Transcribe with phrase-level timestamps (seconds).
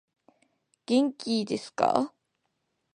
[0.87, 2.11] 元気いですか